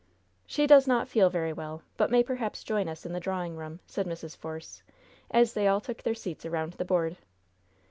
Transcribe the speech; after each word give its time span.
"She 0.47 0.65
does 0.65 0.87
not 0.87 1.07
feel 1.07 1.29
very 1.29 1.53
well, 1.53 1.83
but 1.95 2.09
may 2.09 2.23
perhaps 2.23 2.63
join 2.63 2.89
us 2.89 3.05
in 3.05 3.13
the 3.13 3.19
drawing 3.19 3.55
room," 3.55 3.79
said 3.85 4.07
Mrs. 4.07 4.35
Force, 4.35 4.81
as 5.29 5.53
they 5.53 5.67
all 5.67 5.79
took 5.79 6.01
their 6.01 6.15
seats 6.15 6.43
around 6.43 6.73
the 6.73 6.85
board. 6.85 7.17